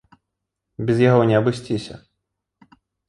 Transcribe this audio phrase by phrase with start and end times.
[0.87, 1.95] Без яго не абысціся.